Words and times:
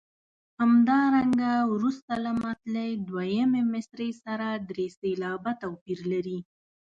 همدارنګه 0.59 1.51
وروسته 1.73 2.13
له 2.23 2.31
مطلع 2.43 2.87
دویمې 3.07 3.61
مصرع 3.73 4.11
سره 4.23 4.47
درې 4.69 4.87
سېلابه 4.99 5.51
توپیر 5.63 5.99
لري. 6.11 6.39